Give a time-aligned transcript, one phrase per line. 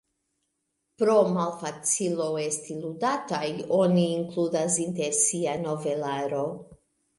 [1.01, 3.43] Pro malfacilo esti ludataj
[3.81, 6.45] oni inkludas inter sia novelaro.